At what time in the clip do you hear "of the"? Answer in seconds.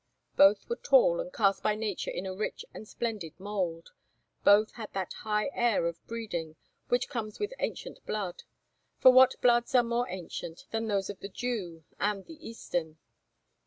11.11-11.29